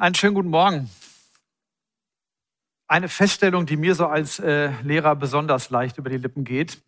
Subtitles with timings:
[0.00, 0.88] Einen schönen guten Morgen.
[2.86, 6.80] Eine Feststellung, die mir so als äh, Lehrer besonders leicht über die Lippen geht.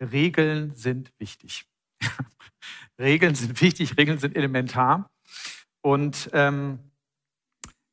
[0.00, 1.66] Regeln sind wichtig.
[2.98, 5.10] Regeln sind wichtig, Regeln sind elementar.
[5.82, 6.78] Und ähm,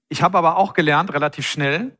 [0.07, 1.97] ich habe aber auch gelernt, relativ schnell,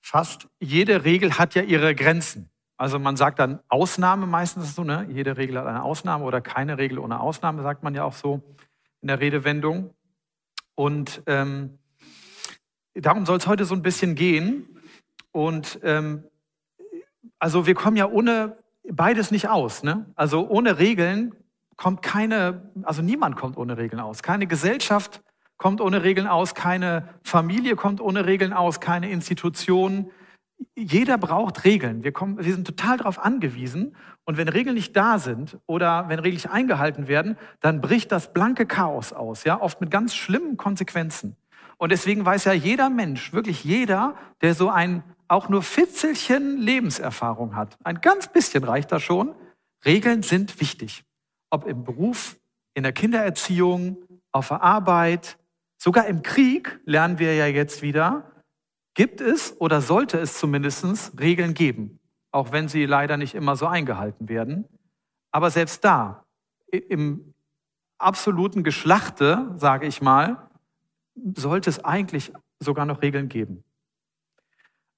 [0.00, 2.48] fast jede Regel hat ja ihre Grenzen.
[2.76, 5.04] Also man sagt dann Ausnahme meistens so, ne?
[5.10, 8.40] Jede Regel hat eine Ausnahme oder keine Regel ohne Ausnahme, sagt man ja auch so
[9.00, 9.96] in der Redewendung.
[10.76, 11.80] Und ähm,
[12.94, 14.80] darum soll es heute so ein bisschen gehen.
[15.32, 16.24] Und ähm,
[17.38, 18.58] also wir kommen ja ohne
[18.90, 19.82] beides nicht aus.
[19.82, 20.06] Ne?
[20.14, 21.34] Also ohne Regeln
[21.76, 24.22] kommt keine, also niemand kommt ohne Regeln aus.
[24.22, 25.22] Keine Gesellschaft
[25.56, 30.10] kommt ohne Regeln aus, keine Familie kommt ohne Regeln aus, keine Institution.
[30.76, 32.02] Jeder braucht Regeln.
[32.02, 33.94] Wir, kommen, wir sind total darauf angewiesen.
[34.24, 38.32] Und wenn Regeln nicht da sind oder wenn Regeln nicht eingehalten werden, dann bricht das
[38.32, 41.36] blanke Chaos aus, ja, oft mit ganz schlimmen Konsequenzen.
[41.78, 47.54] Und deswegen weiß ja jeder Mensch, wirklich jeder, der so ein auch nur Fitzelchen Lebenserfahrung
[47.54, 49.34] hat, ein ganz bisschen reicht da schon,
[49.84, 51.04] Regeln sind wichtig.
[51.50, 52.36] Ob im Beruf,
[52.74, 53.96] in der Kindererziehung,
[54.32, 55.38] auf der Arbeit,
[55.76, 58.30] sogar im Krieg lernen wir ja jetzt wieder,
[58.94, 62.00] gibt es oder sollte es zumindest Regeln geben,
[62.32, 64.64] auch wenn sie leider nicht immer so eingehalten werden.
[65.30, 66.24] Aber selbst da,
[66.70, 67.34] im
[67.98, 70.47] absoluten Geschlachte, sage ich mal,
[71.36, 73.64] sollte es eigentlich sogar noch Regeln geben.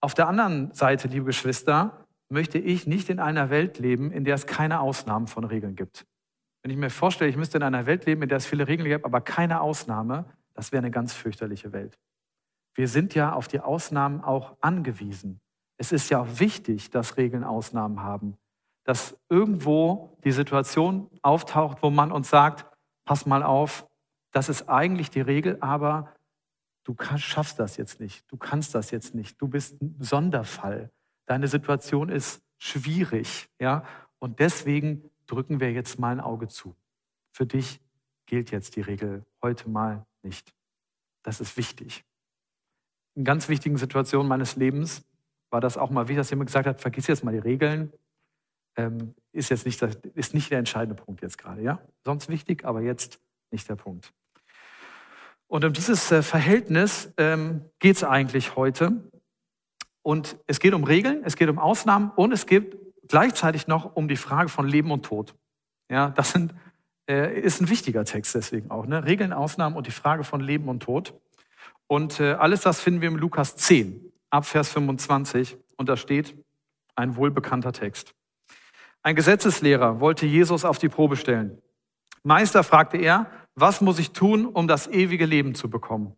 [0.00, 4.34] Auf der anderen Seite, liebe Geschwister, möchte ich nicht in einer Welt leben, in der
[4.34, 6.06] es keine Ausnahmen von Regeln gibt.
[6.62, 8.88] Wenn ich mir vorstelle, ich müsste in einer Welt leben, in der es viele Regeln
[8.88, 11.98] gibt, aber keine Ausnahme, das wäre eine ganz fürchterliche Welt.
[12.74, 15.40] Wir sind ja auf die Ausnahmen auch angewiesen.
[15.76, 18.36] Es ist ja auch wichtig, dass Regeln Ausnahmen haben.
[18.84, 22.66] Dass irgendwo die Situation auftaucht, wo man uns sagt,
[23.04, 23.86] pass mal auf,
[24.30, 26.14] das ist eigentlich die Regel, aber
[26.84, 30.90] du kannst, schaffst das jetzt nicht, du kannst das jetzt nicht, du bist ein Sonderfall,
[31.26, 33.84] deine Situation ist schwierig, ja,
[34.18, 36.76] und deswegen drücken wir jetzt mal ein Auge zu.
[37.32, 37.80] Für dich
[38.26, 40.52] gilt jetzt die Regel heute mal nicht.
[41.22, 42.04] Das ist wichtig.
[43.14, 45.04] In ganz wichtigen Situationen meines Lebens
[45.50, 47.92] war das auch mal wichtig, dass jemand gesagt hat, vergiss jetzt mal die Regeln.
[48.76, 51.80] Ähm, ist jetzt nicht, ist nicht der entscheidende Punkt jetzt gerade, ja?
[52.04, 53.20] Sonst wichtig, aber jetzt
[53.50, 54.12] nicht der Punkt.
[55.50, 59.10] Und um dieses äh, Verhältnis ähm, geht es eigentlich heute.
[60.00, 62.78] Und es geht um Regeln, es geht um Ausnahmen und es geht
[63.08, 65.34] gleichzeitig noch um die Frage von Leben und Tod.
[65.90, 66.54] Ja, das sind,
[67.08, 68.86] äh, ist ein wichtiger Text deswegen auch.
[68.86, 69.04] Ne?
[69.04, 71.18] Regeln, Ausnahmen und die Frage von Leben und Tod.
[71.88, 74.00] Und äh, alles das finden wir im Lukas 10,
[74.30, 75.58] ab Vers 25.
[75.76, 76.36] Und da steht
[76.94, 78.14] ein wohlbekannter Text.
[79.02, 81.60] Ein Gesetzeslehrer wollte Jesus auf die Probe stellen.
[82.22, 86.16] Meister, fragte er, was muss ich tun, um das ewige Leben zu bekommen?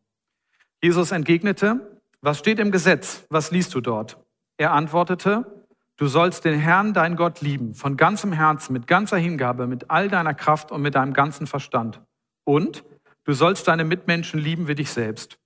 [0.82, 3.24] Jesus entgegnete, was steht im Gesetz?
[3.30, 4.18] Was liest du dort?
[4.56, 5.66] Er antwortete,
[5.96, 10.08] du sollst den Herrn, dein Gott, lieben, von ganzem Herzen, mit ganzer Hingabe, mit all
[10.08, 12.00] deiner Kraft und mit deinem ganzen Verstand.
[12.44, 12.84] Und
[13.24, 15.38] du sollst deine Mitmenschen lieben wie dich selbst.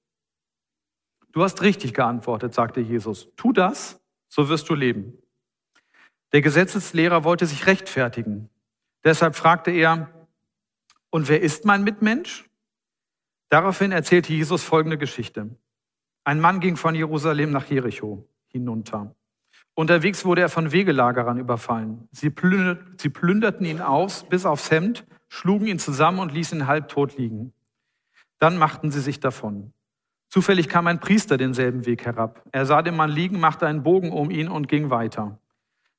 [1.32, 3.28] Du hast richtig geantwortet, sagte Jesus.
[3.36, 5.18] Tu das, so wirst du leben.
[6.32, 8.48] Der Gesetzeslehrer wollte sich rechtfertigen.
[9.04, 10.10] Deshalb fragte er,
[11.16, 12.44] und wer ist mein Mitmensch?
[13.48, 15.48] Daraufhin erzählte Jesus folgende Geschichte.
[16.24, 19.14] Ein Mann ging von Jerusalem nach Jericho hinunter.
[19.72, 22.06] Unterwegs wurde er von Wegelagerern überfallen.
[22.12, 27.54] Sie, plünderten ihn aus bis aufs Hemd, schlugen ihn zusammen und ließen ihn halbtot liegen.
[28.38, 29.72] Dann machten sie sich davon.
[30.28, 32.42] Zufällig kam ein Priester denselben Weg herab.
[32.52, 35.38] Er sah den Mann liegen, machte einen Bogen um ihn und ging weiter.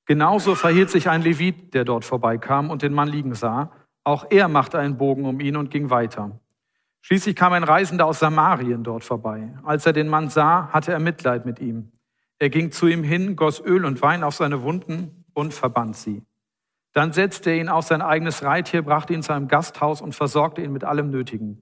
[0.05, 3.71] Genauso verhielt sich ein Levit, der dort vorbeikam und den Mann liegen sah.
[4.07, 6.39] Auch er machte einen Bogen um ihn und ging weiter.
[7.01, 9.53] Schließlich kam ein Reisender aus Samarien dort vorbei.
[9.65, 11.91] Als er den Mann sah, hatte er Mitleid mit ihm.
[12.39, 16.23] Er ging zu ihm hin, goss Öl und Wein auf seine Wunden und verband sie.
[16.93, 20.61] Dann setzte er ihn auf sein eigenes Reittier, brachte ihn zu einem Gasthaus und versorgte
[20.61, 21.61] ihn mit allem Nötigen.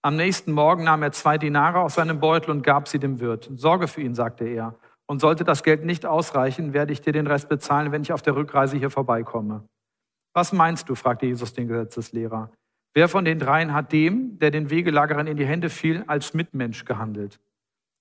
[0.00, 3.50] Am nächsten Morgen nahm er zwei Dinare aus seinem Beutel und gab sie dem Wirt.
[3.54, 4.76] Sorge für ihn, sagte er.
[5.04, 8.22] Und sollte das Geld nicht ausreichen, werde ich dir den Rest bezahlen, wenn ich auf
[8.22, 9.68] der Rückreise hier vorbeikomme.
[10.32, 10.94] Was meinst du?
[10.94, 12.50] fragte Jesus den Gesetzeslehrer.
[12.94, 16.84] wer von den dreien hat dem, der den Wegelagerern in die Hände fiel, als Mitmensch
[16.84, 17.40] gehandelt?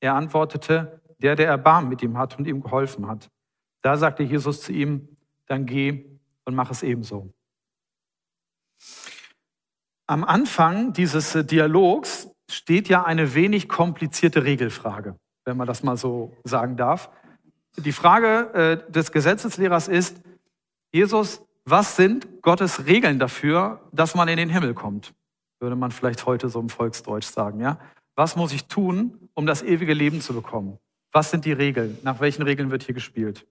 [0.02, 3.30] Er antwortete, der, der Erbarmen mit ihm hat und ihm geholfen hat.
[3.82, 5.08] Da sagte Jesus zu ihm,
[5.46, 6.06] dann geh
[6.46, 7.34] und mach es ebenso.
[10.08, 16.36] Am Anfang dieses Dialogs steht ja eine wenig komplizierte Regelfrage, wenn man das mal so
[16.44, 17.10] sagen darf.
[17.78, 20.22] Die Frage äh, des Gesetzeslehrers ist,
[20.92, 25.14] Jesus, was sind Gottes Regeln dafür, dass man in den Himmel kommt?
[25.60, 27.80] Würde man vielleicht heute so im Volksdeutsch sagen, ja?
[28.16, 30.78] Was muss ich tun, um das ewige Leben zu bekommen?
[31.12, 31.98] Was sind die Regeln?
[32.04, 33.46] Nach welchen Regeln wird hier gespielt?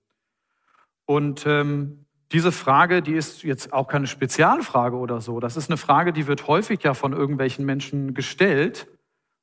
[1.06, 5.40] Und ähm, diese Frage, die ist jetzt auch keine Spezialfrage oder so.
[5.40, 8.86] Das ist eine Frage, die wird häufig ja von irgendwelchen Menschen gestellt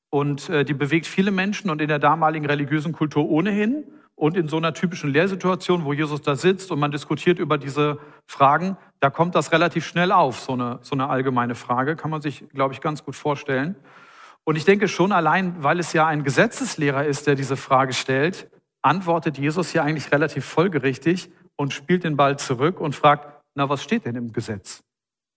[0.10, 3.84] und äh, die bewegt viele Menschen und in der damaligen religiösen Kultur ohnehin.
[4.20, 8.00] Und in so einer typischen Lehrsituation, wo Jesus da sitzt und man diskutiert über diese
[8.26, 12.22] Fragen, da kommt das relativ schnell auf, so eine, so eine allgemeine Frage, kann man
[12.22, 13.76] sich, glaube ich, ganz gut vorstellen.
[14.44, 18.50] Und ich denke schon allein, weil es ja ein Gesetzeslehrer ist, der diese Frage stellt,
[18.82, 23.84] antwortet Jesus hier eigentlich relativ folgerichtig und spielt den Ball zurück und fragt, na, was
[23.84, 24.84] steht denn im Gesetz,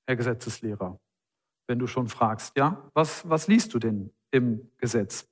[0.06, 0.98] Herr Gesetzeslehrer?
[1.66, 5.29] Wenn du schon fragst, ja, was, was liest du denn im Gesetz?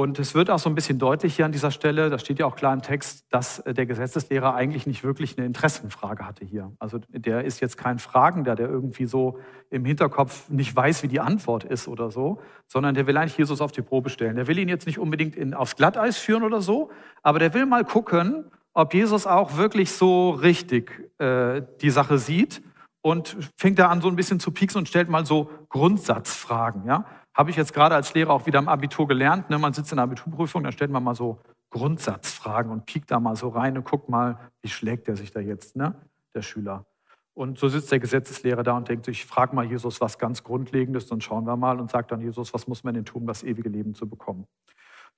[0.00, 2.46] Und es wird auch so ein bisschen deutlich hier an dieser Stelle, da steht ja
[2.46, 6.72] auch klar im Text, dass äh, der Gesetzeslehrer eigentlich nicht wirklich eine Interessenfrage hatte hier.
[6.78, 9.38] Also der ist jetzt kein Fragender, der irgendwie so
[9.68, 13.60] im Hinterkopf nicht weiß, wie die Antwort ist oder so, sondern der will eigentlich Jesus
[13.60, 14.36] auf die Probe stellen.
[14.36, 16.90] Der will ihn jetzt nicht unbedingt in, aufs Glatteis führen oder so,
[17.22, 22.62] aber der will mal gucken, ob Jesus auch wirklich so richtig äh, die Sache sieht
[23.02, 26.86] und fängt da an, so ein bisschen zu pieksen und stellt mal so Grundsatzfragen.
[26.86, 27.04] Ja?
[27.40, 29.48] Habe ich jetzt gerade als Lehrer auch wieder im Abitur gelernt.
[29.48, 29.58] Ne?
[29.58, 31.40] Man sitzt in der Abiturprüfung, da stellt man mal so
[31.70, 35.40] Grundsatzfragen und piekt da mal so rein und guckt mal, wie schlägt der sich da
[35.40, 35.94] jetzt, ne?
[36.34, 36.84] der Schüler.
[37.32, 41.06] Und so sitzt der Gesetzeslehrer da und denkt ich frage mal Jesus was ganz Grundlegendes,
[41.06, 43.42] dann schauen wir mal und sagt dann Jesus, was muss man denn tun, um das
[43.42, 44.46] ewige Leben zu bekommen?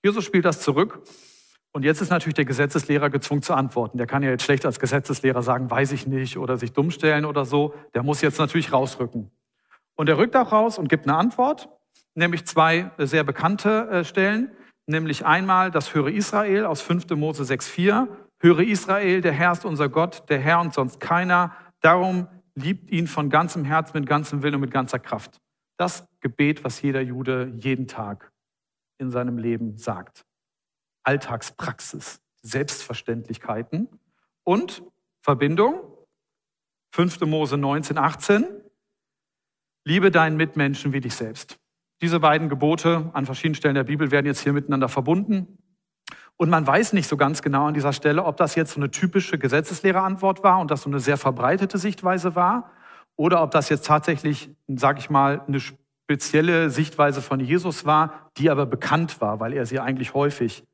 [0.00, 1.02] Jesus spielt das zurück
[1.72, 3.98] und jetzt ist natürlich der Gesetzeslehrer gezwungen zu antworten.
[3.98, 7.24] Der kann ja jetzt schlecht als Gesetzeslehrer sagen, weiß ich nicht oder sich dumm stellen
[7.24, 7.74] oder so.
[7.94, 9.32] Der muss jetzt natürlich rausrücken.
[9.96, 11.68] Und er rückt auch raus und gibt eine Antwort
[12.14, 14.50] nämlich zwei sehr bekannte äh, Stellen,
[14.86, 17.10] nämlich einmal das Höre Israel aus 5.
[17.10, 18.08] Mose 6,4.
[18.40, 21.56] Höre Israel, der Herr ist unser Gott, der Herr und sonst keiner.
[21.80, 25.40] Darum liebt ihn von ganzem Herzen, mit ganzem Willen und mit ganzer Kraft.
[25.76, 28.32] Das Gebet, was jeder Jude jeden Tag
[28.98, 30.24] in seinem Leben sagt.
[31.04, 33.88] Alltagspraxis, Selbstverständlichkeiten
[34.44, 34.82] und
[35.22, 35.80] Verbindung.
[36.94, 37.20] 5.
[37.22, 38.44] Mose 19, 18.
[39.84, 41.58] Liebe deinen Mitmenschen wie dich selbst.
[42.02, 45.56] Diese beiden Gebote an verschiedenen Stellen der Bibel werden jetzt hier miteinander verbunden.
[46.36, 48.90] Und man weiß nicht so ganz genau an dieser Stelle, ob das jetzt so eine
[48.90, 52.72] typische Gesetzeslehrerantwort war und das so eine sehr verbreitete Sichtweise war
[53.14, 58.50] oder ob das jetzt tatsächlich, sage ich mal, eine spezielle Sichtweise von Jesus war, die
[58.50, 60.64] aber bekannt war, weil er sie eigentlich häufig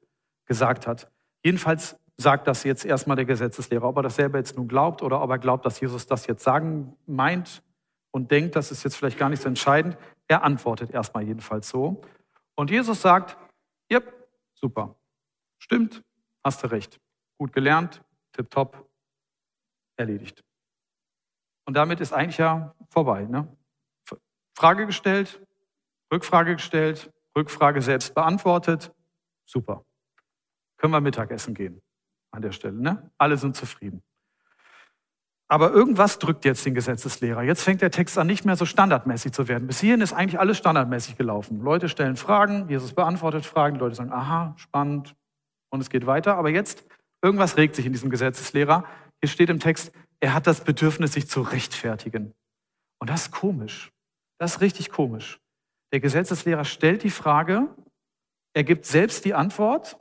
[0.47, 1.11] gesagt hat.
[1.45, 3.87] Jedenfalls sagt das jetzt erstmal der Gesetzeslehrer.
[3.87, 6.43] Ob er das selber jetzt nun glaubt oder ob er glaubt, dass Jesus das jetzt
[6.43, 7.63] sagen meint
[8.11, 9.99] und denkt, das ist jetzt vielleicht gar nicht so entscheidend.
[10.29, 12.03] Er antwortet erstmal jedenfalls so.
[12.55, 13.37] Und Jesus sagt,
[13.91, 14.01] ja,
[14.55, 14.97] super,
[15.59, 16.05] stimmt,
[16.45, 17.01] hast du recht.
[17.39, 18.03] Gut gelernt,
[18.33, 18.89] tipptopp,
[19.97, 20.45] erledigt.
[21.67, 23.25] Und damit ist eigentlich ja vorbei.
[23.25, 23.57] Ne?
[24.55, 25.41] Frage gestellt,
[26.13, 28.93] Rückfrage gestellt, Rückfrage selbst beantwortet,
[29.45, 29.85] super.
[30.79, 31.81] Können wir Mittagessen gehen
[32.31, 32.81] an der Stelle.
[32.81, 33.11] Ne?
[33.19, 34.03] Alle sind zufrieden.
[35.51, 37.43] Aber irgendwas drückt jetzt den Gesetzeslehrer.
[37.43, 39.67] Jetzt fängt der Text an, nicht mehr so standardmäßig zu werden.
[39.67, 41.63] Bis hierhin ist eigentlich alles standardmäßig gelaufen.
[41.63, 45.17] Leute stellen Fragen, Jesus beantwortet Fragen, die Leute sagen, aha, spannend,
[45.71, 46.37] und es geht weiter.
[46.37, 46.85] Aber jetzt,
[47.23, 48.85] irgendwas regt sich in diesem Gesetzeslehrer.
[49.21, 52.35] Hier steht im Text, er hat das Bedürfnis, sich zu rechtfertigen.
[53.01, 53.93] Und das ist komisch.
[54.39, 55.41] Das ist richtig komisch.
[55.93, 57.69] Der Gesetzeslehrer stellt die Frage,
[58.55, 59.99] er gibt selbst die Antwort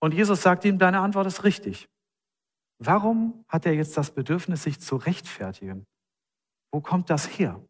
[0.00, 1.88] und Jesus sagt ihm, deine Antwort ist richtig.
[2.78, 5.86] Warum hat er jetzt das Bedürfnis, sich zu rechtfertigen?
[6.70, 7.60] Wo kommt das her?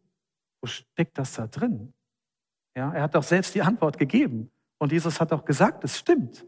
[0.61, 1.93] Wo steckt das da drin?
[2.75, 4.51] Ja, er hat doch selbst die Antwort gegeben.
[4.77, 6.45] Und Jesus hat auch gesagt, es stimmt.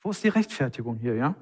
[0.00, 1.34] Wo ist die Rechtfertigung hier, ja?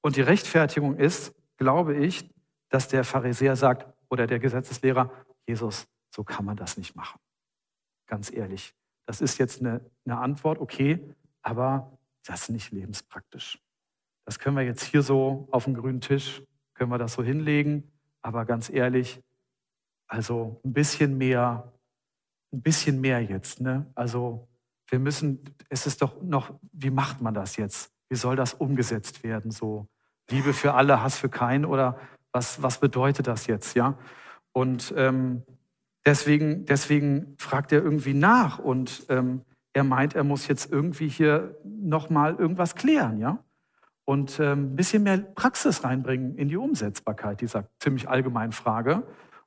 [0.00, 2.28] Und die Rechtfertigung ist, glaube ich,
[2.68, 5.10] dass der Pharisäer sagt oder der Gesetzeslehrer,
[5.46, 7.20] Jesus, so kann man das nicht machen.
[8.06, 8.74] Ganz ehrlich.
[9.04, 13.60] Das ist jetzt eine, eine Antwort, okay, aber das ist nicht lebenspraktisch.
[14.26, 16.42] Das können wir jetzt hier so auf dem grünen Tisch,
[16.74, 17.90] können wir das so hinlegen.
[18.22, 19.22] Aber ganz ehrlich,
[20.08, 21.72] also ein bisschen mehr,
[22.52, 23.60] ein bisschen mehr jetzt.
[23.60, 23.86] Ne?
[23.94, 24.48] Also
[24.88, 27.92] wir müssen, es ist doch noch, wie macht man das jetzt?
[28.08, 29.50] Wie soll das umgesetzt werden?
[29.50, 29.86] So
[30.28, 31.98] Liebe für alle, Hass für keinen oder
[32.32, 33.74] was, was bedeutet das jetzt?
[33.76, 33.96] Ja?
[34.52, 35.42] Und ähm,
[36.04, 39.42] deswegen, deswegen fragt er irgendwie nach und ähm,
[39.72, 43.44] er meint, er muss jetzt irgendwie hier nochmal irgendwas klären, ja?
[44.06, 49.02] Und ähm, ein bisschen mehr Praxis reinbringen in die Umsetzbarkeit dieser ziemlich allgemeinen Frage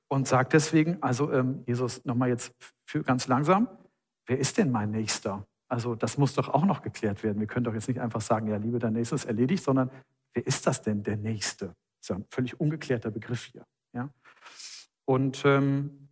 [0.10, 2.54] und sagt deswegen, also ähm, Jesus, nochmal jetzt
[2.86, 3.70] für ganz langsam,
[4.28, 5.48] wer ist denn mein Nächster?
[5.70, 7.40] Also das muss doch auch noch geklärt werden.
[7.40, 9.92] Wir können doch jetzt nicht einfach sagen, ja, Liebe, dein Nächster ist erledigt, sondern
[10.34, 11.68] wer ist das denn, der Nächste?
[11.68, 13.66] Das ist ja ein völlig ungeklärter Begriff hier.
[13.94, 14.10] Ja?
[15.06, 16.10] Und ähm,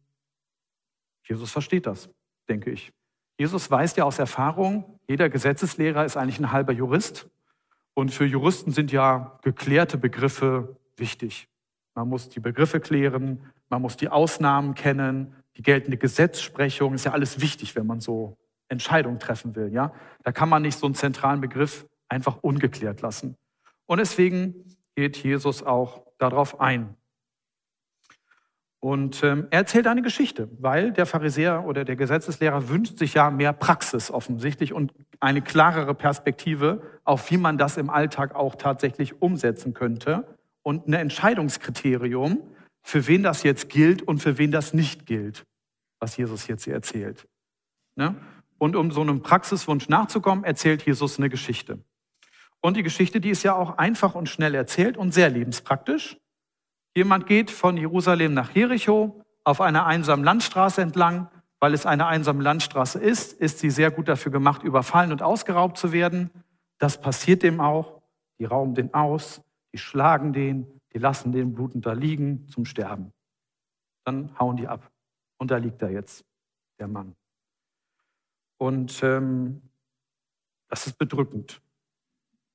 [1.24, 2.10] Jesus versteht das,
[2.48, 2.94] denke ich.
[3.38, 7.30] Jesus weiß ja aus Erfahrung, jeder Gesetzeslehrer ist eigentlich ein halber Jurist.
[7.98, 11.50] Und für Juristen sind ja geklärte Begriffe wichtig.
[11.96, 17.14] Man muss die Begriffe klären, man muss die Ausnahmen kennen, die geltende Gesetzsprechung ist ja
[17.14, 18.38] alles wichtig, wenn man so
[18.68, 19.74] Entscheidungen treffen will.
[19.74, 19.94] Ja?
[20.22, 23.36] Da kann man nicht so einen zentralen Begriff einfach ungeklärt lassen.
[23.88, 26.96] Und deswegen geht Jesus auch darauf ein.
[28.80, 33.32] Und ähm, er erzählt eine Geschichte, weil der Pharisäer oder der Gesetzeslehrer wünscht sich ja
[33.32, 39.22] mehr Praxis offensichtlich und eine klarere Perspektive, auf wie man das im Alltag auch tatsächlich
[39.22, 42.40] umsetzen könnte und ein Entscheidungskriterium,
[42.84, 45.44] für wen das jetzt gilt und für wen das nicht gilt,
[46.00, 47.28] was Jesus jetzt hier erzählt.
[47.96, 48.16] Ne?
[48.60, 51.80] Und um so einem Praxiswunsch nachzukommen, erzählt Jesus eine Geschichte.
[52.62, 56.18] Und die Geschichte, die ist ja auch einfach und schnell erzählt und sehr lebenspraktisch.
[56.98, 61.30] Jemand geht von Jerusalem nach Jericho auf einer einsamen Landstraße entlang.
[61.60, 65.78] Weil es eine einsame Landstraße ist, ist sie sehr gut dafür gemacht, überfallen und ausgeraubt
[65.78, 66.32] zu werden.
[66.80, 68.02] Das passiert dem auch.
[68.40, 73.14] Die rauben den aus, die schlagen den, die lassen den blutend da liegen zum Sterben.
[74.04, 74.92] Dann hauen die ab.
[75.38, 76.26] Und da liegt er jetzt,
[76.80, 77.16] der Mann.
[78.58, 79.62] Und ähm,
[80.68, 81.62] das ist bedrückend,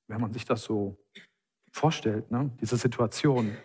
[0.09, 0.99] wenn man sich das so
[1.71, 2.51] vorstellt, ne?
[2.61, 3.57] diese Situation.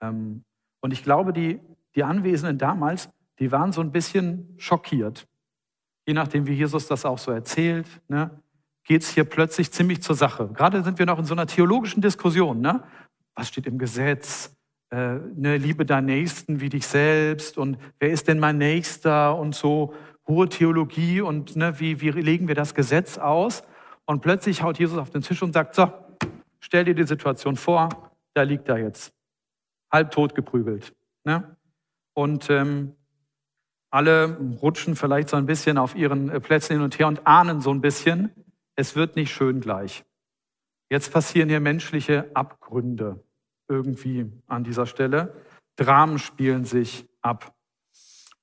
[0.00, 0.44] Ähm,
[0.80, 1.60] und ich glaube, die,
[1.94, 5.26] die Anwesenden damals, die waren so ein bisschen schockiert.
[6.06, 8.30] Je nachdem, wie Jesus das auch so erzählt, ne,
[8.84, 10.48] geht es hier plötzlich ziemlich zur Sache.
[10.54, 12.60] Gerade sind wir noch in so einer theologischen Diskussion.
[12.60, 12.82] Ne?
[13.34, 14.56] Was steht im Gesetz?
[14.90, 19.54] Äh, ne, liebe deinen Nächsten wie dich selbst und wer ist denn mein Nächster und
[19.54, 19.92] so
[20.26, 23.62] hohe Theologie und ne, wie, wie legen wir das Gesetz aus?
[24.06, 25.92] Und plötzlich haut Jesus auf den Tisch und sagt, so,
[26.60, 29.12] stell dir die Situation vor, da liegt er jetzt,
[29.90, 30.94] halbtot geprügelt.
[31.24, 31.56] Ne?
[32.14, 32.94] Und ähm,
[33.90, 37.60] alle rutschen vielleicht so ein bisschen auf ihren äh, Plätzen hin und her und ahnen
[37.60, 38.30] so ein bisschen,
[38.76, 40.04] es wird nicht schön gleich.
[40.90, 43.24] Jetzt passieren hier menschliche Abgründe
[43.68, 45.34] irgendwie an dieser Stelle.
[45.76, 47.54] Dramen spielen sich ab.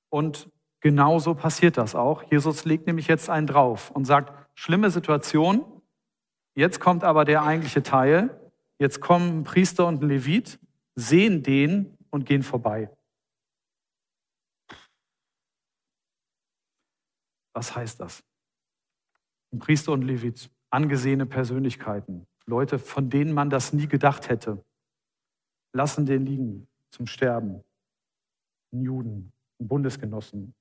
[0.08, 0.50] Und
[0.80, 2.22] genauso passiert das auch.
[2.30, 5.64] Jesus legt nämlich jetzt einen drauf und sagt, schlimme Situation,
[6.54, 8.40] jetzt kommt aber der eigentliche Teil.
[8.78, 10.60] Jetzt kommen Priester und ein Levit,
[10.96, 12.90] sehen den und gehen vorbei.
[17.52, 18.24] Was heißt das?
[19.52, 24.64] Ein Priester und Levit, angesehene Persönlichkeiten, Leute, von denen man das nie gedacht hätte,
[25.72, 27.62] lassen den liegen zum Sterben.
[28.72, 30.54] Ein Juden, ein Bundesgenossen.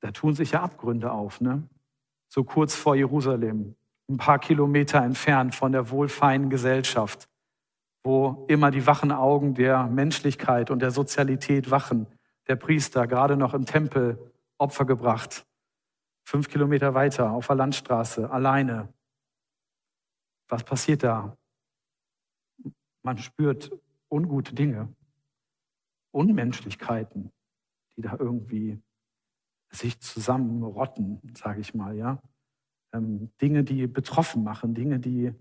[0.00, 1.68] Da tun sich ja Abgründe auf, ne?
[2.28, 3.76] So kurz vor Jerusalem,
[4.10, 7.28] ein paar Kilometer entfernt von der wohlfeinen Gesellschaft,
[8.02, 12.06] wo immer die wachen Augen der Menschlichkeit und der Sozialität wachen
[12.50, 15.46] der Priester gerade noch im Tempel Opfer gebracht.
[16.24, 18.92] Fünf Kilometer weiter auf der Landstraße, alleine.
[20.48, 21.36] Was passiert da?
[23.02, 23.70] Man spürt
[24.10, 24.92] ungute Dinge,
[26.10, 27.30] Unmenschlichkeiten,
[27.96, 28.82] die da irgendwie
[29.70, 32.20] sich zusammenrotten, sage ich mal, ja.
[32.92, 35.32] Ähm, Dinge, die betroffen machen, Dinge, die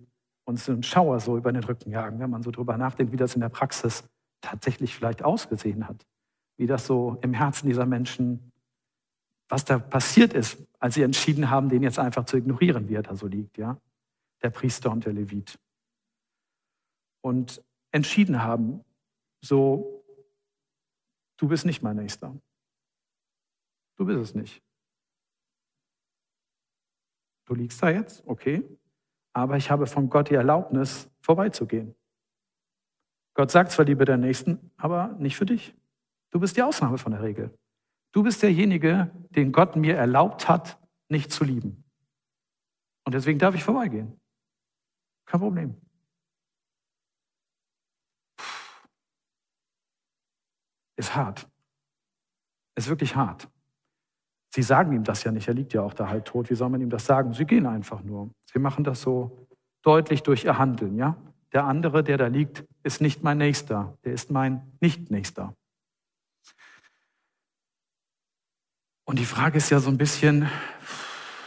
[0.46, 3.36] uns einen Schauer so über den Rücken jagen, wenn man so drüber nachdenkt, wie das
[3.36, 4.04] in der Praxis
[4.42, 6.06] tatsächlich vielleicht ausgesehen hat
[6.60, 8.52] wie das so im Herzen dieser Menschen,
[9.48, 13.02] was da passiert ist, als sie entschieden haben, den jetzt einfach zu ignorieren, wie er
[13.02, 13.80] da so liegt, ja.
[14.44, 15.58] Der Priester und der Levit.
[17.22, 18.84] Und entschieden haben,
[19.42, 20.04] so,
[21.38, 22.36] du bist nicht mein Nächster.
[23.96, 24.62] Du bist es nicht.
[27.50, 28.64] Du liegst da jetzt, okay,
[29.34, 31.96] aber ich habe von Gott die Erlaubnis, vorbeizugehen.
[33.34, 35.76] Gott sagt zwar, liebe deinen Nächsten, aber nicht für dich.
[36.30, 37.58] Du bist die Ausnahme von der Regel.
[38.12, 41.84] Du bist derjenige, den Gott mir erlaubt hat, nicht zu lieben.
[43.04, 44.22] Und deswegen darf ich vorbeigehen.
[45.26, 45.82] Kein Problem.
[50.98, 51.50] Ist hart.
[52.76, 53.50] Ist wirklich hart.
[54.52, 56.50] Sie sagen ihm das ja nicht, er liegt ja auch da halt tot.
[56.50, 57.34] Wie soll man ihm das sagen?
[57.34, 58.32] Sie gehen einfach nur.
[58.52, 59.48] Sie machen das so
[59.84, 61.16] deutlich durch ihr Handeln, ja?
[61.54, 65.56] Der andere, der da liegt, ist nicht mein Nächster, der ist mein Nicht-Nächster.
[69.06, 70.48] Und die Frage ist ja so ein bisschen,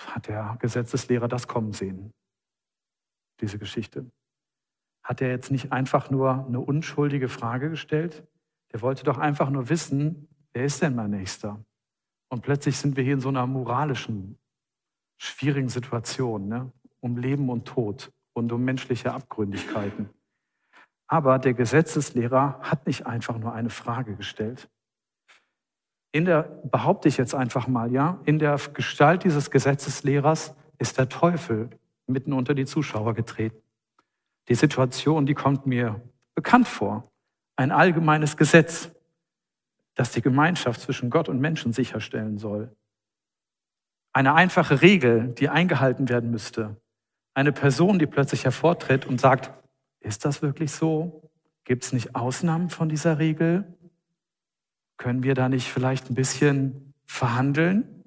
[0.08, 2.12] hat der Gesetzeslehrer das kommen sehen,
[3.40, 4.10] diese Geschichte?
[5.04, 8.26] Hat er jetzt nicht einfach nur eine unschuldige Frage gestellt?
[8.72, 11.64] Der wollte doch einfach nur wissen, wer ist denn mein Nächster?
[12.32, 14.38] Und plötzlich sind wir hier in so einer moralischen,
[15.18, 16.72] schwierigen Situation, ne?
[17.00, 20.08] um Leben und Tod und um menschliche Abgründigkeiten.
[21.08, 24.70] Aber der Gesetzeslehrer hat nicht einfach nur eine Frage gestellt.
[26.10, 31.10] In der, behaupte ich jetzt einfach mal, ja, in der Gestalt dieses Gesetzeslehrers ist der
[31.10, 31.68] Teufel
[32.06, 33.60] mitten unter die Zuschauer getreten.
[34.48, 36.00] Die Situation, die kommt mir
[36.34, 37.04] bekannt vor.
[37.56, 38.90] Ein allgemeines Gesetz,
[39.94, 42.74] das die Gemeinschaft zwischen Gott und Menschen sicherstellen soll.
[44.12, 46.76] Eine einfache Regel, die eingehalten werden müsste.
[47.34, 49.50] Eine Person, die plötzlich hervortritt und sagt,
[50.00, 51.30] ist das wirklich so?
[51.64, 53.64] Gibt es nicht Ausnahmen von dieser Regel?
[54.96, 58.04] Können wir da nicht vielleicht ein bisschen verhandeln?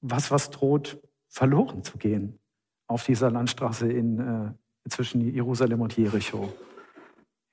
[0.00, 2.38] Was, was droht verloren zu gehen
[2.86, 6.52] auf dieser Landstraße in, äh, zwischen Jerusalem und Jericho?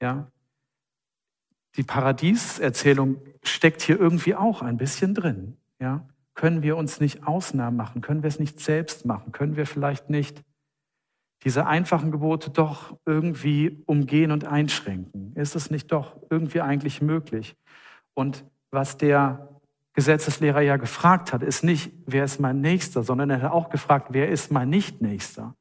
[0.02, 0.32] Ja?
[1.78, 5.58] Die Paradieserzählung steckt hier irgendwie auch ein bisschen drin.
[5.80, 6.08] Ja?
[6.34, 8.02] Können wir uns nicht Ausnahmen machen?
[8.02, 9.32] Können wir es nicht selbst machen?
[9.32, 10.44] Können wir vielleicht nicht
[11.44, 15.34] diese einfachen Gebote doch irgendwie umgehen und einschränken?
[15.36, 17.56] Ist es nicht doch irgendwie eigentlich möglich?
[18.16, 19.50] Und was der
[19.94, 24.10] Gesetzeslehrer ja gefragt hat, ist nicht, wer ist mein Nächster, sondern er hat auch gefragt,
[24.12, 25.56] wer ist mein Nicht-Nächster?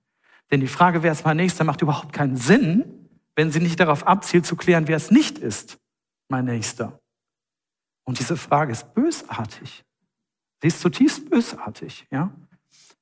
[0.50, 2.84] Denn die Frage, wer ist mein Nächster, macht überhaupt keinen Sinn,
[3.34, 5.78] wenn sie nicht darauf abzielt zu klären, wer es nicht ist,
[6.28, 7.00] mein Nächster.
[8.04, 9.84] Und diese Frage ist bösartig.
[10.60, 12.32] Sie ist zutiefst bösartig, ja?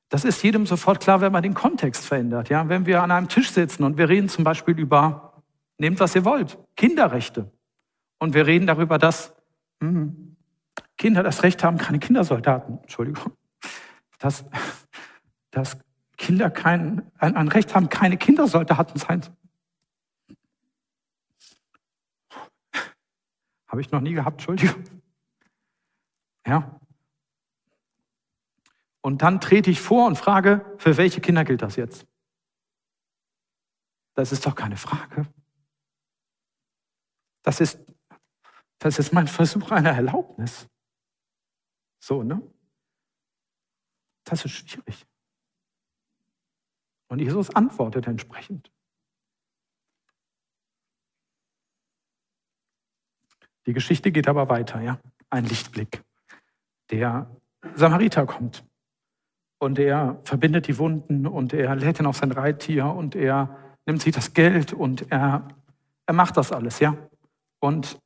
[0.08, 2.48] Das ist jedem sofort klar, wenn man den Kontext verändert.
[2.48, 2.68] Ja?
[2.68, 5.42] Wenn wir an einem Tisch sitzen und wir reden zum Beispiel über,
[5.76, 7.50] nehmt was ihr wollt, Kinderrechte.
[8.20, 9.34] Und wir reden darüber, dass
[9.80, 10.36] hm,
[10.96, 13.32] Kinder das Recht haben, keine Kindersoldaten, Entschuldigung,
[14.20, 14.44] dass,
[15.50, 15.78] dass
[16.16, 19.22] Kinder kein, ein, ein Recht haben, keine Kindersoldaten sein.
[23.74, 24.84] Habe ich noch nie gehabt, Entschuldigung.
[26.46, 26.78] Ja,
[29.04, 32.06] und dann trete ich vor und frage, für welche Kinder gilt das jetzt?
[34.14, 35.30] Das ist doch keine Frage.
[37.42, 37.78] Das ist,
[38.78, 40.70] das ist mein Versuch einer Erlaubnis.
[42.00, 42.40] So, ne?
[44.24, 45.04] Das ist schwierig.
[47.08, 48.72] Und Jesus antwortet entsprechend.
[53.66, 54.98] Die Geschichte geht aber weiter, ja.
[55.30, 56.02] Ein Lichtblick.
[56.90, 57.30] Der
[57.74, 58.64] Samariter kommt
[59.58, 64.02] und er verbindet die Wunden und er lädt ihn auf sein Reittier und er nimmt
[64.02, 65.48] sich das Geld und er,
[66.06, 66.96] er macht das alles, ja.
[67.60, 67.98] Und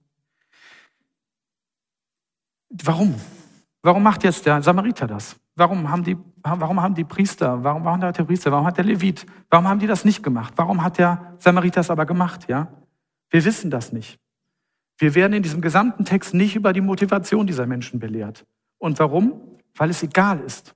[2.68, 3.14] warum?
[3.82, 5.36] Warum macht jetzt der Samariter das?
[5.56, 8.84] Warum haben die, warum haben die Priester, warum, warum hat der Priester, warum hat der
[8.84, 10.52] Levit, warum haben die das nicht gemacht?
[10.56, 12.68] Warum hat der Samariter es aber gemacht, ja?
[13.30, 14.18] Wir wissen das nicht.
[14.98, 18.44] Wir werden in diesem gesamten Text nicht über die Motivation dieser Menschen belehrt.
[18.78, 19.58] Und warum?
[19.76, 20.74] Weil es egal ist.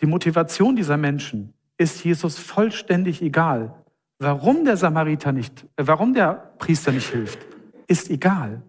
[0.00, 3.74] Die Motivation dieser Menschen ist Jesus vollständig egal.
[4.18, 7.38] Warum der Samariter nicht, äh, warum der Priester nicht hilft,
[7.86, 8.62] ist egal.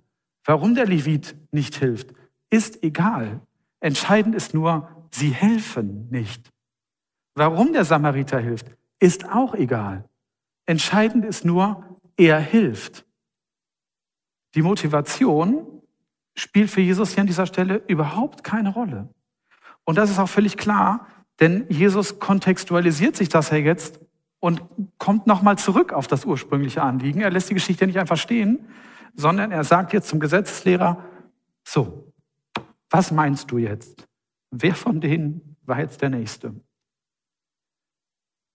[0.46, 2.14] Warum der Levit nicht hilft,
[2.50, 3.42] ist egal.
[3.80, 6.52] Entscheidend ist nur, sie helfen nicht.
[7.36, 8.68] Warum der Samariter hilft,
[9.00, 10.06] ist auch egal.
[10.66, 13.06] Entscheidend ist nur, er hilft.
[14.56, 15.82] Die Motivation
[16.36, 19.10] spielt für Jesus hier an dieser Stelle überhaupt keine Rolle.
[19.84, 21.08] Und das ist auch völlig klar,
[21.40, 24.00] denn Jesus kontextualisiert sich das ja jetzt
[24.40, 24.62] und
[24.98, 27.22] kommt nochmal zurück auf das ursprüngliche Anliegen.
[27.22, 28.68] Er lässt die Geschichte nicht einfach stehen,
[29.16, 31.04] sondern er sagt jetzt zum Gesetzeslehrer,
[31.64, 32.12] so,
[32.90, 34.08] was meinst du jetzt?
[34.52, 36.54] Wer von denen war jetzt der Nächste?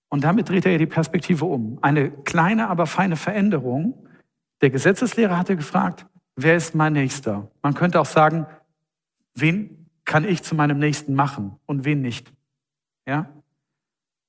[0.09, 1.78] Und damit dreht er die Perspektive um.
[1.82, 4.06] Eine kleine, aber feine Veränderung.
[4.61, 7.51] Der Gesetzeslehrer hatte gefragt, wer ist mein Nächster?
[7.62, 8.47] Man könnte auch sagen,
[9.35, 12.33] wen kann ich zu meinem Nächsten machen und wen nicht?
[13.07, 13.31] Ja?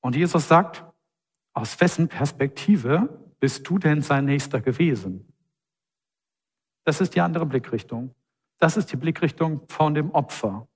[0.02, 0.84] Und Jesus sagt,
[1.54, 3.10] aus wessen Perspektive
[3.40, 5.32] bist du denn sein Nächster gewesen?
[6.84, 8.14] Das ist die andere Blickrichtung.
[8.60, 10.68] Das ist die Blickrichtung von dem Opfer.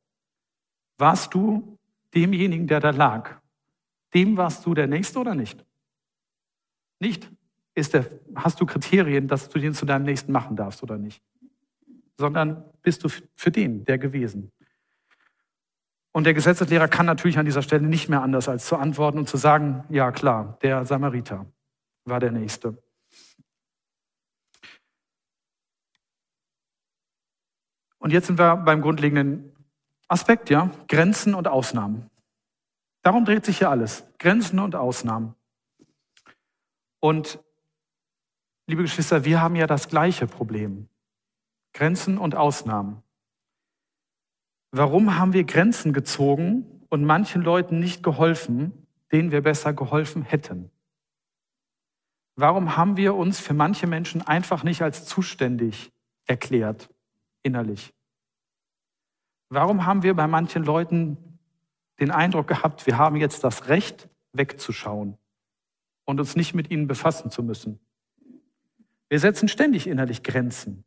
[0.98, 1.78] Warst du
[2.14, 3.42] demjenigen, der da lag?
[4.14, 5.66] Dem warst du der Nächste oder nicht?
[7.00, 7.32] Nicht
[7.90, 11.24] der, hast du Kriterien, dass du den zu deinem Nächsten machen darfst oder nicht,
[12.18, 14.52] sondern bist du für den der gewesen.
[16.14, 19.30] Und der Gesetzeslehrer kann natürlich an dieser Stelle nicht mehr anders als zu antworten und
[19.30, 21.46] zu sagen, ja klar, der Samariter
[22.04, 22.78] war der Nächste.
[27.98, 29.56] Und jetzt sind wir beim grundlegenden
[30.08, 32.10] Aspekt, ja, Grenzen und Ausnahmen.
[33.04, 34.04] Darum dreht sich hier alles.
[34.20, 35.36] Grenzen und Ausnahmen.
[37.00, 37.40] Und
[38.72, 40.88] liebe Geschwister, wir haben ja das gleiche Problem.
[41.74, 43.04] Grenzen und Ausnahmen.
[44.72, 50.72] Warum haben wir Grenzen gezogen und manchen Leuten nicht geholfen, denen wir besser geholfen hätten?
[52.38, 55.92] Warum haben wir uns für manche Menschen einfach nicht als zuständig
[56.26, 56.90] erklärt,
[57.44, 57.94] innerlich?
[59.50, 61.18] Warum haben wir bei manchen Leuten
[62.00, 65.18] den Eindruck gehabt, wir haben jetzt das Recht, wegzuschauen
[66.06, 67.82] und uns nicht mit ihnen befassen zu müssen?
[69.12, 70.86] Wir setzen ständig innerlich Grenzen.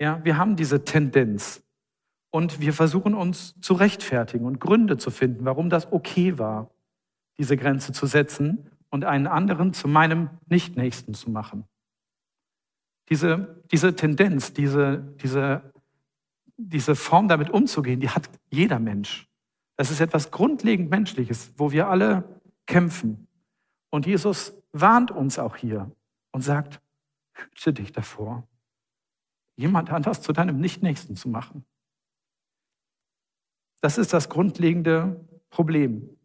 [0.00, 1.62] Ja, wir haben diese Tendenz
[2.30, 6.70] und wir versuchen uns zu rechtfertigen und Gründe zu finden, warum das okay war,
[7.36, 11.64] diese Grenze zu setzen und einen anderen zu meinem Nichtnächsten zu machen.
[13.10, 15.70] Diese, diese Tendenz, diese, diese,
[16.56, 19.28] diese Form damit umzugehen, die hat jeder Mensch.
[19.76, 23.26] Das ist etwas grundlegend Menschliches, wo wir alle kämpfen.
[23.90, 25.92] Und Jesus warnt uns auch hier
[26.30, 26.80] und sagt,
[27.34, 28.46] hüte dich davor,
[29.56, 31.64] jemand anders zu deinem Nichtnächsten zu machen.
[33.80, 36.16] Das ist das grundlegende Problem.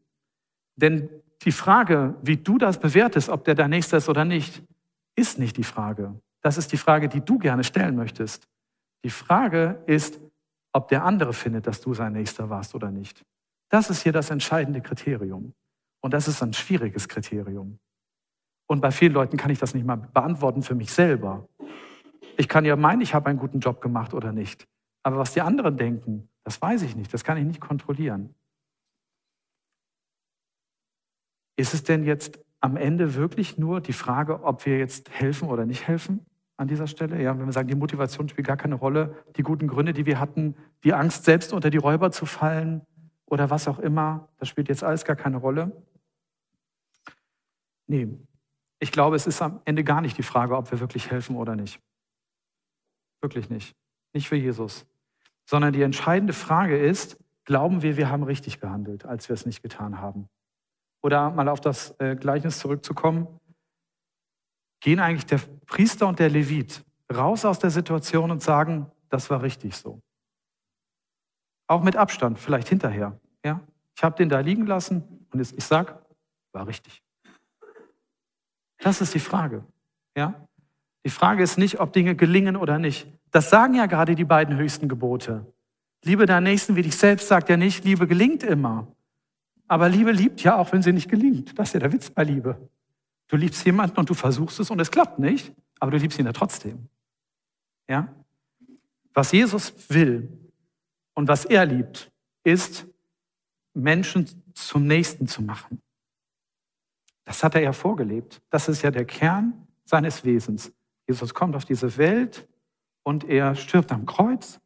[0.76, 1.10] Denn
[1.44, 4.64] die Frage, wie du das bewertest, ob der dein Nächster ist oder nicht,
[5.16, 6.20] ist nicht die Frage.
[6.42, 8.48] Das ist die Frage, die du gerne stellen möchtest.
[9.04, 10.20] Die Frage ist,
[10.72, 13.24] ob der andere findet, dass du sein Nächster warst oder nicht.
[13.70, 15.54] Das ist hier das entscheidende Kriterium.
[16.02, 17.80] Und das ist ein schwieriges Kriterium.
[18.68, 21.48] Und bei vielen Leuten kann ich das nicht mal beantworten für mich selber.
[22.38, 24.68] Ich kann ja meinen, ich habe einen guten Job gemacht oder nicht.
[25.04, 27.14] Aber was die anderen denken, das weiß ich nicht.
[27.14, 28.36] Das kann ich nicht kontrollieren.
[31.56, 35.66] Ist es denn jetzt am Ende wirklich nur die Frage, ob wir jetzt helfen oder
[35.66, 36.26] nicht helfen
[36.58, 37.22] an dieser Stelle?
[37.22, 40.20] Ja, wenn wir sagen, die Motivation spielt gar keine Rolle, die guten Gründe, die wir
[40.20, 42.86] hatten, die Angst, selbst unter die Räuber zu fallen
[43.26, 45.72] oder was auch immer, das spielt jetzt alles gar keine Rolle.
[47.88, 48.10] Nee,
[48.80, 51.56] ich glaube, es ist am Ende gar nicht die Frage, ob wir wirklich helfen oder
[51.56, 51.80] nicht.
[53.22, 53.76] Wirklich nicht.
[54.14, 54.86] Nicht für Jesus.
[55.46, 59.64] Sondern die entscheidende Frage ist, glauben wir, wir haben richtig gehandelt, als wir es nicht
[59.64, 60.30] getan haben?
[61.02, 63.40] oder mal auf das äh, Gleichnis zurückzukommen,
[64.82, 69.42] gehen eigentlich der Priester und der Levit raus aus der Situation und sagen, das war
[69.42, 70.02] richtig so.
[71.68, 73.20] Auch mit Abstand, vielleicht hinterher.
[73.44, 73.62] Ja?
[73.96, 75.98] Ich habe den da liegen lassen und ich sage,
[76.52, 77.02] war richtig.
[78.80, 79.66] Das ist die Frage.
[80.16, 80.48] Ja?
[81.06, 83.08] Die Frage ist nicht, ob Dinge gelingen oder nicht.
[83.32, 85.46] Das sagen ja gerade die beiden höchsten Gebote.
[86.04, 88.88] Liebe deinen Nächsten wie dich selbst sagt ja nicht, Liebe gelingt immer.
[89.68, 91.58] Aber Liebe liebt ja auch, wenn sie nicht gelingt.
[91.58, 92.70] Das ist ja der Witz bei Liebe.
[93.28, 96.26] Du liebst jemanden und du versuchst es und es klappt nicht, aber du liebst ihn
[96.26, 96.88] ja trotzdem.
[97.90, 98.08] Ja?
[99.14, 100.30] Was Jesus will
[101.14, 102.12] und was er liebt,
[102.44, 102.86] ist,
[103.74, 105.82] Menschen zum Nächsten zu machen.
[107.28, 108.42] Das hat er ja vorgelebt.
[108.50, 110.72] Das ist ja der Kern seines Wesens.
[111.08, 112.48] Jesus kommt auf diese Welt
[113.04, 114.62] und er stirbt am Kreuz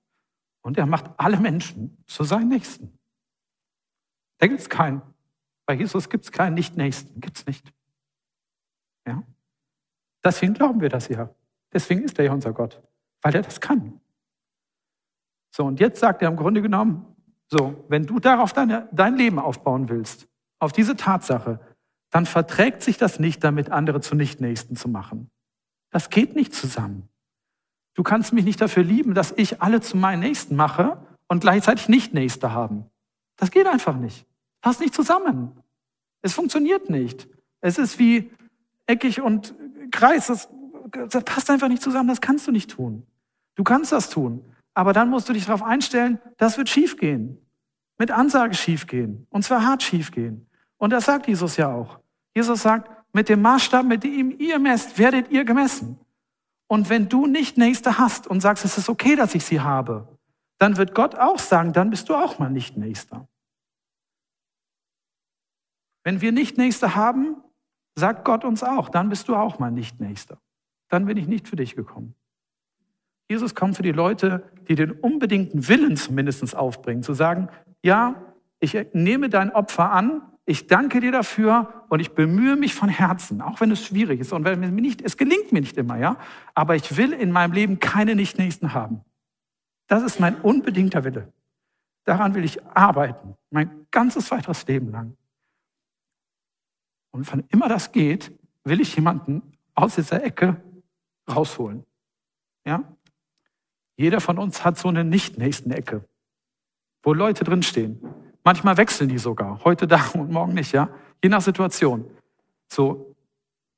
[0.62, 3.00] und er macht alle Menschen zu seinen Nächsten.
[4.38, 5.02] Da gibt es keinen.
[5.66, 7.20] Bei Jesus gibt es keinen Nicht-Nächsten.
[7.20, 7.74] Gibt es nicht.
[9.08, 9.24] Ja?
[10.24, 11.34] Deswegen glauben wir das ja.
[11.74, 12.80] Deswegen ist er ja unser Gott,
[13.24, 14.00] weil er das kann.
[15.50, 17.08] So, und jetzt sagt er im Grunde genommen,
[17.48, 20.28] so, wenn du darauf deine, dein Leben aufbauen willst,
[20.60, 21.60] auf diese Tatsache,
[22.12, 25.32] dann verträgt sich das nicht damit, andere zu Nicht-Nächsten zu machen.
[25.90, 27.10] Das geht nicht zusammen.
[27.96, 30.98] Du kannst mich nicht dafür lieben, dass ich alle zu meinen Nächsten mache
[31.28, 32.86] und gleichzeitig Nicht-Nächste haben.
[33.38, 34.26] Das geht einfach nicht.
[34.62, 35.52] Passt nicht zusammen.
[36.22, 37.28] Es funktioniert nicht.
[37.62, 38.30] Es ist wie
[38.86, 39.56] eckig und
[39.92, 40.28] Kreis.
[40.28, 40.50] Das,
[41.10, 42.10] das passt einfach nicht zusammen.
[42.10, 43.08] Das kannst du nicht tun.
[43.56, 44.46] Du kannst das tun.
[44.74, 47.38] Aber dann musst du dich darauf einstellen, das wird schiefgehen.
[47.98, 49.28] Mit Ansage schiefgehen.
[49.30, 50.48] Und zwar hart schiefgehen.
[50.78, 52.01] Und das sagt Jesus ja auch.
[52.36, 56.00] Jesus sagt, mit dem Maßstab, mit dem ihr messt, werdet ihr gemessen.
[56.68, 60.08] Und wenn du nicht Nächste hast und sagst, es ist okay, dass ich sie habe,
[60.58, 63.28] dann wird Gott auch sagen, dann bist du auch mal nicht Nächster.
[66.04, 67.36] Wenn wir nicht Nächste haben,
[67.96, 70.40] sagt Gott uns auch, dann bist du auch mal nicht Nächster.
[70.88, 72.16] Dann bin ich nicht für dich gekommen.
[73.30, 77.50] Jesus kommt für die Leute, die den unbedingten Willen zumindest aufbringen, zu sagen,
[77.84, 82.90] ja, ich nehme dein Opfer an, ich danke dir dafür und ich bemühe mich von
[82.90, 85.98] Herzen, auch wenn es schwierig ist und wenn mir nicht, es gelingt mir nicht immer,
[85.98, 86.18] ja,
[86.56, 89.02] aber ich will in meinem Leben keine Nichtnächsten haben.
[89.88, 91.32] Das ist mein unbedingter Wille.
[92.06, 95.16] Daran will ich arbeiten, mein ganzes weiteres Leben lang.
[97.12, 98.32] Und wann immer das geht,
[98.64, 100.62] will ich jemanden aus dieser Ecke
[101.30, 101.86] rausholen.
[102.66, 102.84] Ja?
[103.98, 106.08] Jeder von uns hat so eine nicht-nächsten Ecke,
[107.04, 108.02] wo Leute drinstehen.
[108.44, 110.90] Manchmal wechseln die sogar, heute da und morgen nicht, ja?
[111.24, 112.06] Je nach Situation.
[112.68, 113.16] So,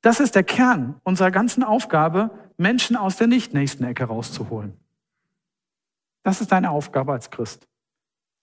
[0.02, 4.78] das ist der Kern unserer ganzen Aufgabe, Menschen aus der nicht-nächsten Ecke rauszuholen.
[6.23, 7.67] Das ist deine Aufgabe als Christ.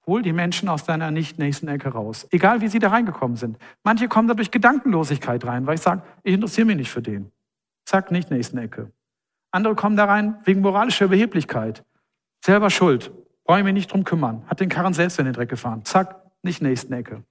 [0.06, 2.26] Hol die Menschen aus deiner nicht-nächsten Ecke raus.
[2.30, 3.58] Egal wie sie da reingekommen sind.
[3.84, 7.30] Manche kommen da durch Gedankenlosigkeit rein, weil ich sage, ich interessiere mich nicht für den.
[7.84, 8.90] Zack, nicht nächsten Ecke.
[9.50, 11.84] Andere kommen da rein wegen moralischer Überheblichkeit.
[12.44, 13.12] Selber schuld.
[13.50, 14.44] Brauche ich mich nicht drum kümmern.
[14.46, 15.84] Hat den Karren selbst in den Dreck gefahren.
[15.84, 17.24] Zack, nicht nächsten Ecke.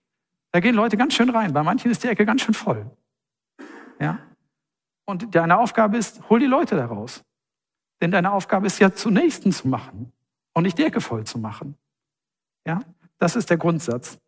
[0.51, 1.53] Da gehen Leute ganz schön rein.
[1.53, 2.91] Bei manchen ist die Ecke ganz schön voll.
[4.01, 4.19] Ja?
[5.05, 7.23] Und deine Aufgabe ist, hol die Leute da raus.
[8.01, 10.11] Denn deine Aufgabe ist ja zunächst zu machen
[10.53, 11.77] und nicht die Ecke voll zu machen.
[12.67, 12.81] Ja?
[13.17, 14.19] Das ist der Grundsatz.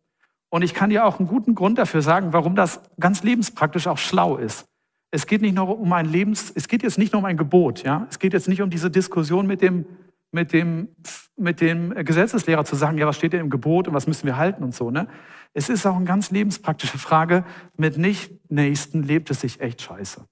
[0.48, 3.98] Und ich kann dir auch einen guten Grund dafür sagen, warum das ganz lebenspraktisch auch
[3.98, 4.66] schlau ist.
[5.10, 7.82] Es geht nicht nur um ein Lebens, es geht jetzt nicht nur um ein Gebot,
[7.82, 8.06] ja.
[8.08, 9.84] Es geht jetzt nicht um diese Diskussion mit dem,
[10.32, 10.88] mit dem,
[11.36, 14.36] mit dem Gesetzeslehrer zu sagen, ja, was steht denn im Gebot und was müssen wir
[14.36, 15.06] halten und so, ne?
[15.54, 17.44] Es ist auch eine ganz lebenspraktische Frage.
[17.76, 20.24] Mit Nicht-Nächsten lebt es sich echt scheiße.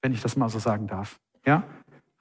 [0.00, 1.18] Wenn ich das mal so sagen darf.
[1.44, 1.64] Ja?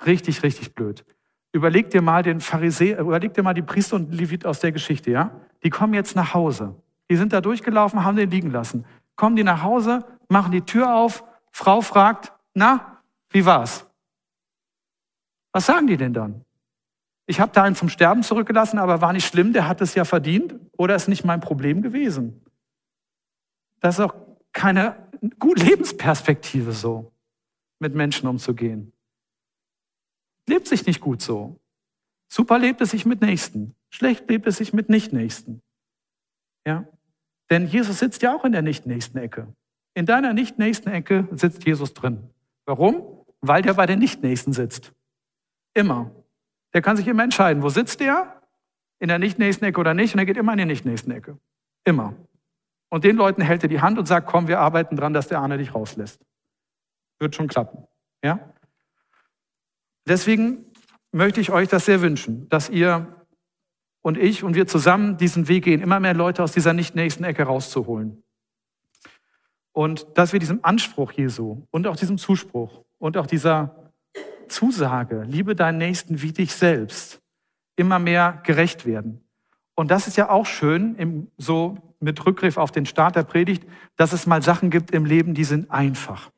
[0.06, 1.06] Richtig, richtig blöd.
[1.54, 5.12] Überleg dir mal den Pharisäer, überleg dir mal die Priester und Levit aus der Geschichte,
[5.12, 5.40] ja?
[5.64, 6.76] Die kommen jetzt nach Hause.
[7.10, 8.86] Die sind da durchgelaufen, haben den liegen lassen.
[9.16, 13.86] Kommen die nach Hause, machen die Tür auf Frau fragt, na, wie war's?
[15.54, 16.45] Was sagen die denn dann?
[17.28, 20.06] Ich habe da einen zum Sterben zurückgelassen, aber war nicht schlimm, der hat es ja
[20.06, 22.46] verdient oder ist nicht mein Problem gewesen.
[23.80, 24.16] Das ist auch
[24.54, 24.96] keine
[25.40, 27.12] gute Lebensperspektive so,
[27.80, 28.92] mit Menschen umzugehen.
[30.48, 31.60] Lebt sich nicht gut so.
[32.28, 33.76] Super lebt es sich mit Nächsten.
[33.90, 35.62] Schlecht lebt es sich mit Nicht-Nächsten.
[36.66, 36.86] Ja?
[37.50, 39.48] Denn Jesus sitzt ja auch in der nicht-nächsten Ecke.
[39.94, 42.30] In deiner nicht-nächsten Ecke sitzt Jesus drin.
[42.66, 43.26] Warum?
[43.42, 44.94] Weil der bei den Nicht-Nächsten sitzt.
[45.74, 46.12] Immer.
[46.76, 48.42] Der kann sich immer entscheiden, wo sitzt der?
[49.00, 50.14] In der nicht-nächsten Ecke oder nicht?
[50.14, 51.40] Und er geht immer in die nicht-nächsten Ecke.
[51.86, 52.16] Immer.
[52.90, 55.40] Und den Leuten hält er die Hand und sagt, komm, wir arbeiten dran, dass der
[55.40, 56.20] Arne dich rauslässt.
[57.18, 57.86] Wird schon klappen.
[58.22, 58.52] Ja?
[60.06, 60.66] Deswegen
[61.14, 63.08] möchte ich euch das sehr wünschen, dass ihr
[64.02, 67.44] und ich und wir zusammen diesen Weg gehen, immer mehr Leute aus dieser nicht-nächsten Ecke
[67.44, 68.22] rauszuholen.
[69.72, 73.85] Und dass wir diesem Anspruch Jesu und auch diesem Zuspruch und auch dieser
[74.48, 77.22] Zusage, liebe deinen Nächsten wie dich selbst,
[77.76, 79.22] immer mehr gerecht werden.
[79.76, 83.66] Und das ist ja auch schön, im, so mit Rückgriff auf den Start der Predigt,
[83.98, 86.32] dass es mal Sachen gibt im Leben, die sind einfach.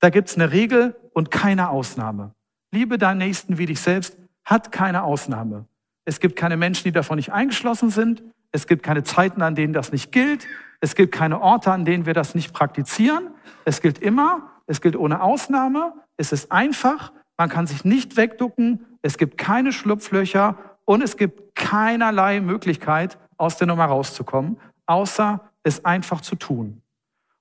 [0.00, 2.34] Da gibt es eine Regel und keine Ausnahme.
[2.70, 5.66] Liebe deinen Nächsten wie dich selbst hat keine Ausnahme.
[6.04, 8.22] Es gibt keine Menschen, die davon nicht eingeschlossen sind.
[8.52, 10.46] Es gibt keine Zeiten, an denen das nicht gilt.
[10.80, 13.30] Es gibt keine Orte, an denen wir das nicht praktizieren.
[13.64, 18.86] Es gilt immer, es gilt ohne Ausnahme, es ist einfach, man kann sich nicht wegducken,
[19.02, 25.84] es gibt keine Schlupflöcher und es gibt keinerlei Möglichkeit, aus der Nummer rauszukommen, außer es
[25.84, 26.82] einfach zu tun.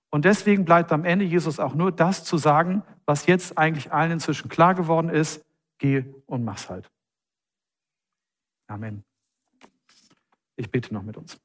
[0.10, 4.12] Und deswegen bleibt am Ende Jesus auch nur das zu sagen, was jetzt eigentlich allen
[4.12, 5.44] inzwischen klar geworden ist,
[5.78, 6.90] geh und mach's halt.
[8.68, 9.04] Amen.
[10.56, 11.40] Ich bete noch mit uns.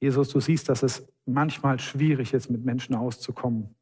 [0.00, 3.74] Jesus, du siehst, dass es manchmal schwierig ist, mit Menschen auszukommen.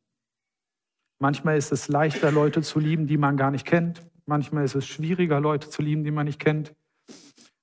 [1.20, 4.02] Manchmal ist es leichter, Leute zu lieben, die man gar nicht kennt.
[4.26, 6.74] Manchmal ist es schwieriger, Leute zu lieben, die man nicht kennt.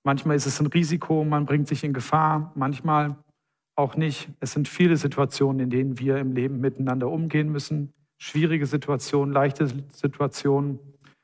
[0.04, 2.52] Manchmal ist es ein Risiko, man bringt sich in Gefahr.
[2.56, 3.16] Manchmal
[3.76, 4.30] auch nicht.
[4.40, 7.94] Es sind viele Situationen, in denen wir im Leben miteinander umgehen müssen.
[8.18, 10.80] Schwierige Situationen, leichte Situationen,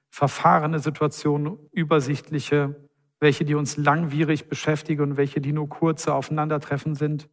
[0.10, 2.76] verfahrene Situationen, übersichtliche
[3.22, 7.30] welche die uns langwierig beschäftigen und welche die nur kurze Aufeinandertreffen sind.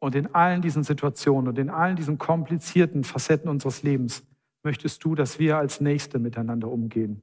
[0.00, 4.24] Und in allen diesen Situationen und in allen diesen komplizierten Facetten unseres Lebens
[4.62, 7.22] möchtest du, dass wir als Nächste miteinander umgehen.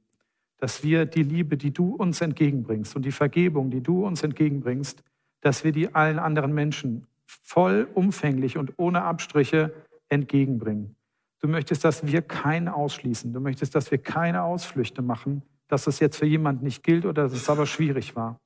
[0.58, 5.02] Dass wir die Liebe, die du uns entgegenbringst und die Vergebung, die du uns entgegenbringst,
[5.40, 9.74] dass wir die allen anderen Menschen vollumfänglich und ohne Abstriche
[10.08, 10.96] entgegenbringen.
[11.40, 13.32] Du möchtest, dass wir keinen ausschließen.
[13.32, 17.24] Du möchtest, dass wir keine Ausflüchte machen, dass es jetzt für jemanden nicht gilt oder
[17.24, 18.40] dass es aber schwierig war,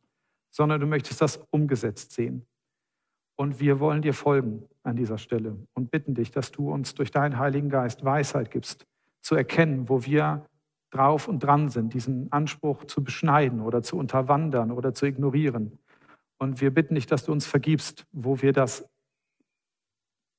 [0.50, 2.44] sondern du möchtest das umgesetzt sehen.
[3.42, 7.10] Und wir wollen dir folgen an dieser Stelle und bitten dich, dass du uns durch
[7.10, 8.86] deinen Heiligen Geist Weisheit gibst,
[9.20, 10.46] zu erkennen, wo wir
[10.92, 15.80] drauf und dran sind, diesen Anspruch zu beschneiden oder zu unterwandern oder zu ignorieren.
[16.38, 18.88] Und wir bitten dich, dass du uns vergibst, wo wir das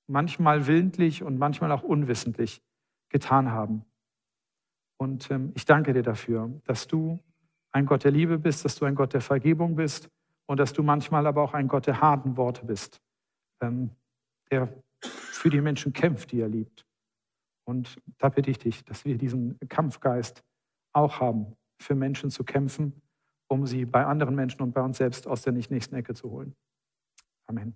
[0.08, 2.62] manchmal willentlich und manchmal auch unwissentlich
[3.10, 3.84] getan haben.
[4.96, 7.20] Und ähm, ich danke dir dafür, dass du
[7.74, 10.10] ein Gott der Liebe bist, dass du ein Gott der Vergebung bist
[10.48, 13.02] und dass du manchmal aber auch ein Gott der harten Worte bist,
[13.62, 13.92] ähm,
[14.52, 14.70] der
[15.02, 16.86] für die Menschen kämpft, die er liebt.
[17.66, 20.44] Und da bitte ich dich, dass wir diesen Kampfgeist
[20.94, 23.02] auch haben, für Menschen zu kämpfen,
[23.48, 26.30] um sie bei anderen Menschen und bei uns selbst aus der nicht nächsten Ecke zu
[26.30, 26.56] holen.
[27.46, 27.76] Amen.